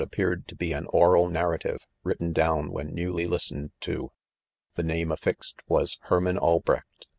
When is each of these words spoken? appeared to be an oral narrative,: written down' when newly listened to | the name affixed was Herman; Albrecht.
appeared 0.01 0.47
to 0.47 0.55
be 0.55 0.73
an 0.73 0.87
oral 0.87 1.29
narrative,: 1.29 1.85
written 2.03 2.33
down' 2.33 2.71
when 2.71 2.87
newly 2.91 3.27
listened 3.27 3.69
to 3.79 4.11
| 4.41 4.73
the 4.75 4.81
name 4.81 5.11
affixed 5.11 5.59
was 5.67 5.99
Herman; 6.05 6.39
Albrecht. 6.39 7.05